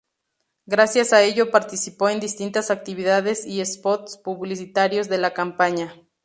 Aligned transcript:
Gracias 0.65 1.13
a 1.13 1.21
ello 1.21 1.51
participó 1.51 2.09
en 2.09 2.19
distintas 2.19 2.71
actividades 2.71 3.45
y 3.45 3.63
spots 3.63 4.17
publicitarios 4.17 5.09
de 5.09 5.19
la 5.19 5.31
campaña. 5.35 5.93